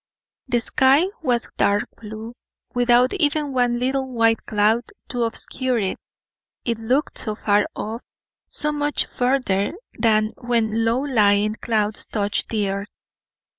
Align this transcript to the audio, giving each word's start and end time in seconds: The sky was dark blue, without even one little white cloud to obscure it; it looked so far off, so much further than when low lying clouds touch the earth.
The 0.47 0.59
sky 0.61 1.03
was 1.21 1.47
dark 1.57 1.87
blue, 1.97 2.33
without 2.73 3.13
even 3.13 3.53
one 3.53 3.77
little 3.77 4.07
white 4.11 4.41
cloud 4.47 4.83
to 5.09 5.21
obscure 5.25 5.77
it; 5.77 5.99
it 6.65 6.79
looked 6.79 7.19
so 7.19 7.35
far 7.35 7.67
off, 7.75 8.01
so 8.47 8.71
much 8.71 9.05
further 9.05 9.75
than 9.93 10.33
when 10.39 10.83
low 10.85 11.01
lying 11.01 11.53
clouds 11.53 12.07
touch 12.07 12.47
the 12.47 12.67
earth. 12.71 12.89